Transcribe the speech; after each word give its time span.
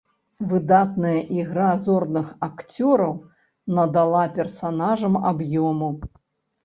Выдатная 0.53 1.17
ігра 1.39 1.67
зорных 1.83 2.31
акцёраў 2.49 3.13
надала 3.81 4.23
персанажам 4.39 5.13
аб'ёму. 5.35 5.93